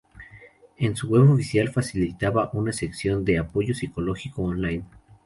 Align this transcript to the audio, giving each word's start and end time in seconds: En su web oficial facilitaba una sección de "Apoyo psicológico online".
En 0.79 0.95
su 0.95 1.09
web 1.09 1.29
oficial 1.29 1.69
facilitaba 1.69 2.49
una 2.53 2.73
sección 2.73 3.23
de 3.23 3.37
"Apoyo 3.37 3.75
psicológico 3.75 4.41
online". 4.41 4.83